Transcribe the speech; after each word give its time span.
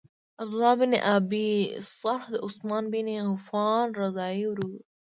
عبدالله 0.41 0.73
بن 0.81 0.91
ابی 1.15 1.47
سرح 1.99 2.25
د 2.33 2.35
عثمان 2.45 2.83
بن 2.93 3.07
عفان 3.31 3.85
رضاعی 4.01 4.43
ورور 4.47 4.69
وو. 4.73 4.79